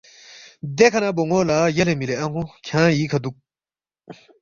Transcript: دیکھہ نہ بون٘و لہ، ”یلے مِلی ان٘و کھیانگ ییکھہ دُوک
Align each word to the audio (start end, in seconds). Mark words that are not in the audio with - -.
دیکھہ 0.77 0.99
نہ 1.03 1.09
بون٘و 1.15 1.39
لہ، 1.47 1.57
”یلے 1.75 1.93
مِلی 1.99 2.15
ان٘و 2.23 2.41
کھیانگ 2.65 2.93
ییکھہ 2.97 3.19
دُوک 3.23 3.35